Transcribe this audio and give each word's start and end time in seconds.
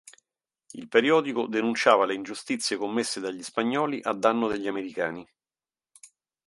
Il 0.73 0.87
periodico 0.87 1.45
denunciava 1.45 2.05
le 2.05 2.15
ingiustizie 2.15 2.75
commesse 2.75 3.19
dagli 3.19 3.43
spagnoli 3.43 3.99
a 4.01 4.13
danno 4.13 4.47
degli 4.47 4.65
americani. 4.67 5.23